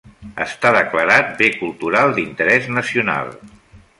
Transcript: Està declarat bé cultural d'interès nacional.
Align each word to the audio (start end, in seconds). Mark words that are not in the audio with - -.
Està 0.45 0.71
declarat 0.77 1.27
bé 1.41 1.51
cultural 1.59 2.15
d'interès 2.17 2.69
nacional. 2.81 3.33